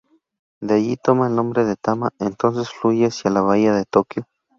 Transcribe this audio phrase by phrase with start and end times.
[0.61, 4.25] De allí, toma el nombre de Tama, entonces fluye hacia la bahía de Tokio.